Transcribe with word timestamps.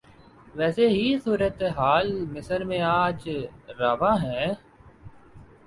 ویسی 0.55 0.85
ہی 0.87 1.05
صورتحال 1.23 2.07
مصر 2.33 2.63
میں 2.63 2.81
آج 2.81 3.29
روا 3.79 4.13
ہے۔ 4.23 4.45